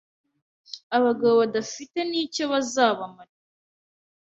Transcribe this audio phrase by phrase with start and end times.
[0.97, 3.43] abagabo badafite n’icyo bazabamarira